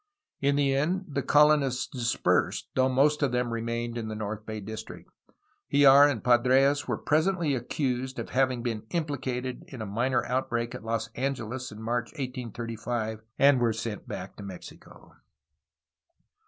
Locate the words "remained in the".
3.53-4.15